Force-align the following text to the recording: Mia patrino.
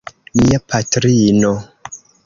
Mia 0.39 0.59
patrino. 0.73 1.55